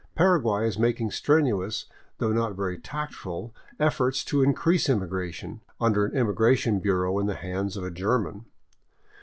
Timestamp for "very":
2.55-2.75